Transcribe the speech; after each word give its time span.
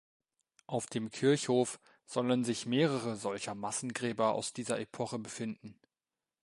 Auf 0.65 0.87
dem 0.87 1.11
Kirchhof 1.11 1.79
sollen 2.07 2.43
sich 2.43 2.65
mehrere 2.65 3.15
solcher 3.15 3.53
Massengräber 3.53 4.33
aus 4.33 4.51
dieser 4.51 4.79
Epoche 4.79 5.19
befinden. 5.19 5.79